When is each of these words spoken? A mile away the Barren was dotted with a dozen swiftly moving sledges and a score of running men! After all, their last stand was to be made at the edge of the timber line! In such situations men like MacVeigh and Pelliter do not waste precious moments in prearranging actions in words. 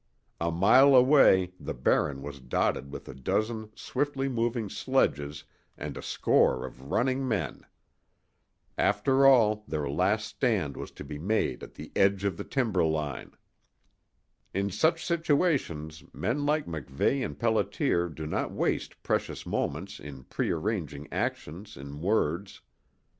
A 0.39 0.49
mile 0.49 0.95
away 0.95 1.53
the 1.59 1.75
Barren 1.75 2.23
was 2.23 2.39
dotted 2.39 2.91
with 2.91 3.07
a 3.07 3.13
dozen 3.13 3.69
swiftly 3.75 4.27
moving 4.27 4.67
sledges 4.67 5.43
and 5.77 5.95
a 5.95 6.01
score 6.01 6.65
of 6.65 6.89
running 6.89 7.27
men! 7.27 7.67
After 8.79 9.27
all, 9.27 9.63
their 9.67 9.87
last 9.87 10.25
stand 10.25 10.75
was 10.75 10.89
to 10.93 11.03
be 11.03 11.19
made 11.19 11.61
at 11.61 11.75
the 11.75 11.91
edge 11.95 12.23
of 12.23 12.35
the 12.35 12.43
timber 12.43 12.83
line! 12.83 13.33
In 14.55 14.71
such 14.71 15.05
situations 15.05 16.03
men 16.13 16.47
like 16.47 16.65
MacVeigh 16.65 17.23
and 17.23 17.37
Pelliter 17.37 18.09
do 18.09 18.25
not 18.25 18.51
waste 18.51 19.03
precious 19.03 19.45
moments 19.45 19.99
in 19.99 20.23
prearranging 20.23 21.07
actions 21.13 21.77
in 21.77 22.01
words. 22.01 22.61